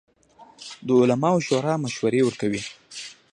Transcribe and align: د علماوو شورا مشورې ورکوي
د 0.85 0.89
علماوو 1.01 1.43
شورا 1.47 1.73
مشورې 1.83 2.21
ورکوي 2.25 2.61